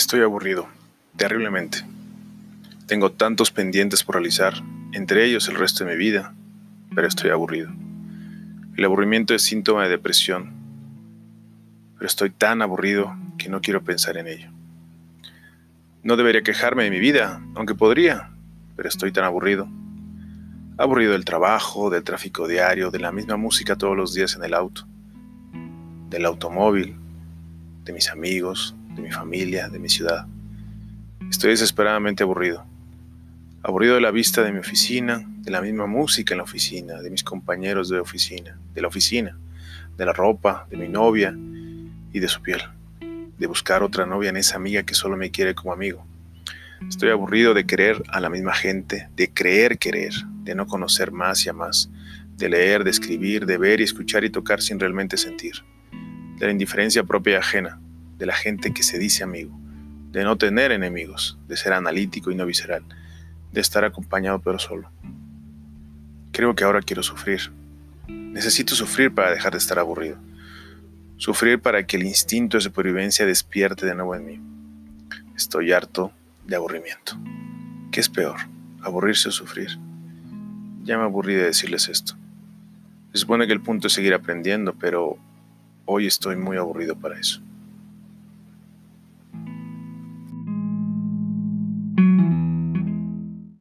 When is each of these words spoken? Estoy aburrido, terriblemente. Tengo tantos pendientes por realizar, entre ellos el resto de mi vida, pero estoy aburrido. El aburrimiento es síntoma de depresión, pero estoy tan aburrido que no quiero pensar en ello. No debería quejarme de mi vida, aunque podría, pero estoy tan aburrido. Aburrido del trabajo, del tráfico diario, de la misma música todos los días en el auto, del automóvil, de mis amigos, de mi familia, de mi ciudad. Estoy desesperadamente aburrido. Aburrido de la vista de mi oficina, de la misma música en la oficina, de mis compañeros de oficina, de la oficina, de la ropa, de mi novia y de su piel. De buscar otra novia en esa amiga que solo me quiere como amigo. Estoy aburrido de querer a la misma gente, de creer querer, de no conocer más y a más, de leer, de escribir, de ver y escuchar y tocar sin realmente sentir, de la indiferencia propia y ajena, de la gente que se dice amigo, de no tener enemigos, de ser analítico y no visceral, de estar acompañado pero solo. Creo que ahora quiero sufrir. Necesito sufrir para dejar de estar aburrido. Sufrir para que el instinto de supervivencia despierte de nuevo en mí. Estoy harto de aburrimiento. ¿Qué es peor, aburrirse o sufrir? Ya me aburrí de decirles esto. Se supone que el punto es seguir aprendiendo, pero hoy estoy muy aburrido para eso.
Estoy 0.00 0.22
aburrido, 0.22 0.66
terriblemente. 1.16 1.84
Tengo 2.86 3.12
tantos 3.12 3.50
pendientes 3.50 4.02
por 4.02 4.14
realizar, 4.14 4.54
entre 4.94 5.26
ellos 5.26 5.46
el 5.48 5.56
resto 5.56 5.84
de 5.84 5.92
mi 5.92 5.98
vida, 5.98 6.32
pero 6.94 7.06
estoy 7.06 7.28
aburrido. 7.28 7.70
El 8.78 8.84
aburrimiento 8.86 9.34
es 9.34 9.42
síntoma 9.42 9.82
de 9.82 9.90
depresión, 9.90 10.54
pero 11.96 12.06
estoy 12.06 12.30
tan 12.30 12.62
aburrido 12.62 13.14
que 13.36 13.50
no 13.50 13.60
quiero 13.60 13.84
pensar 13.84 14.16
en 14.16 14.26
ello. 14.26 14.50
No 16.02 16.16
debería 16.16 16.40
quejarme 16.40 16.84
de 16.84 16.90
mi 16.90 16.98
vida, 16.98 17.42
aunque 17.54 17.74
podría, 17.74 18.30
pero 18.76 18.88
estoy 18.88 19.12
tan 19.12 19.24
aburrido. 19.24 19.68
Aburrido 20.78 21.12
del 21.12 21.26
trabajo, 21.26 21.90
del 21.90 22.04
tráfico 22.04 22.48
diario, 22.48 22.90
de 22.90 23.00
la 23.00 23.12
misma 23.12 23.36
música 23.36 23.76
todos 23.76 23.98
los 23.98 24.14
días 24.14 24.34
en 24.34 24.44
el 24.44 24.54
auto, 24.54 24.86
del 26.08 26.24
automóvil, 26.24 26.96
de 27.84 27.92
mis 27.92 28.08
amigos, 28.08 28.74
de 29.00 29.08
mi 29.08 29.12
familia, 29.12 29.68
de 29.68 29.78
mi 29.78 29.88
ciudad. 29.88 30.26
Estoy 31.30 31.50
desesperadamente 31.50 32.22
aburrido. 32.22 32.64
Aburrido 33.62 33.94
de 33.94 34.00
la 34.00 34.10
vista 34.10 34.42
de 34.42 34.52
mi 34.52 34.58
oficina, 34.58 35.24
de 35.42 35.50
la 35.50 35.62
misma 35.62 35.86
música 35.86 36.34
en 36.34 36.38
la 36.38 36.44
oficina, 36.44 37.00
de 37.00 37.10
mis 37.10 37.24
compañeros 37.24 37.88
de 37.88 37.98
oficina, 37.98 38.58
de 38.74 38.82
la 38.82 38.88
oficina, 38.88 39.38
de 39.96 40.04
la 40.04 40.12
ropa, 40.12 40.66
de 40.70 40.76
mi 40.76 40.88
novia 40.88 41.34
y 42.12 42.20
de 42.20 42.28
su 42.28 42.42
piel. 42.42 42.60
De 43.38 43.46
buscar 43.46 43.82
otra 43.82 44.04
novia 44.06 44.30
en 44.30 44.36
esa 44.36 44.56
amiga 44.56 44.82
que 44.82 44.94
solo 44.94 45.16
me 45.16 45.30
quiere 45.30 45.54
como 45.54 45.72
amigo. 45.72 46.06
Estoy 46.88 47.10
aburrido 47.10 47.54
de 47.54 47.64
querer 47.64 48.02
a 48.08 48.20
la 48.20 48.30
misma 48.30 48.54
gente, 48.54 49.08
de 49.16 49.32
creer 49.32 49.78
querer, 49.78 50.12
de 50.44 50.54
no 50.54 50.66
conocer 50.66 51.10
más 51.10 51.44
y 51.46 51.48
a 51.48 51.52
más, 51.52 51.90
de 52.36 52.48
leer, 52.48 52.84
de 52.84 52.90
escribir, 52.90 53.46
de 53.46 53.58
ver 53.58 53.80
y 53.80 53.84
escuchar 53.84 54.24
y 54.24 54.30
tocar 54.30 54.60
sin 54.60 54.78
realmente 54.80 55.16
sentir, 55.16 55.62
de 56.38 56.46
la 56.46 56.52
indiferencia 56.52 57.04
propia 57.04 57.34
y 57.34 57.36
ajena, 57.36 57.80
de 58.20 58.26
la 58.26 58.34
gente 58.34 58.72
que 58.72 58.82
se 58.82 58.98
dice 58.98 59.24
amigo, 59.24 59.58
de 60.12 60.22
no 60.24 60.36
tener 60.36 60.72
enemigos, 60.72 61.38
de 61.48 61.56
ser 61.56 61.72
analítico 61.72 62.30
y 62.30 62.34
no 62.34 62.44
visceral, 62.44 62.84
de 63.50 63.60
estar 63.62 63.82
acompañado 63.82 64.40
pero 64.40 64.58
solo. 64.58 64.92
Creo 66.30 66.54
que 66.54 66.64
ahora 66.64 66.82
quiero 66.82 67.02
sufrir. 67.02 67.50
Necesito 68.06 68.74
sufrir 68.74 69.12
para 69.12 69.30
dejar 69.30 69.52
de 69.52 69.58
estar 69.58 69.78
aburrido. 69.78 70.18
Sufrir 71.16 71.60
para 71.60 71.86
que 71.86 71.96
el 71.96 72.04
instinto 72.04 72.58
de 72.58 72.62
supervivencia 72.62 73.24
despierte 73.24 73.86
de 73.86 73.94
nuevo 73.94 74.14
en 74.14 74.26
mí. 74.26 74.40
Estoy 75.34 75.72
harto 75.72 76.12
de 76.46 76.56
aburrimiento. 76.56 77.18
¿Qué 77.90 78.00
es 78.00 78.10
peor, 78.10 78.36
aburrirse 78.82 79.30
o 79.30 79.32
sufrir? 79.32 79.78
Ya 80.82 80.98
me 80.98 81.04
aburrí 81.04 81.34
de 81.34 81.44
decirles 81.44 81.88
esto. 81.88 82.14
Se 83.12 83.20
supone 83.20 83.46
que 83.46 83.54
el 83.54 83.62
punto 83.62 83.86
es 83.86 83.94
seguir 83.94 84.12
aprendiendo, 84.12 84.74
pero 84.74 85.16
hoy 85.86 86.06
estoy 86.06 86.36
muy 86.36 86.58
aburrido 86.58 86.96
para 86.96 87.18
eso. 87.18 87.42